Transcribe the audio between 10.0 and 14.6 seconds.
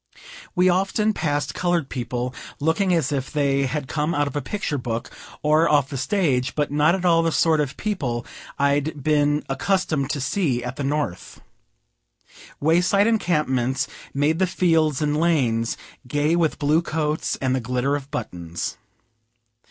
to see at the North. Way side encampments made the